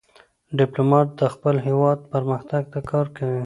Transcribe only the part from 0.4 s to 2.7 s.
ډيپلومات د خپل هېواد پرمختګ